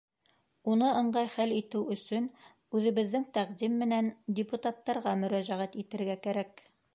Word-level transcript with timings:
Уны 0.75 0.85
ыңғай 1.01 1.27
хәл 1.33 1.51
итеү 1.57 1.81
өсөн 1.95 2.25
үҙебеҙҙең 2.79 3.27
тәҡдим 3.37 3.77
менән 3.83 4.09
депутаттарға 4.41 5.15
мөрәжәғәт 5.21 5.79
итергә 5.85 6.19
кәрәк. 6.27 6.67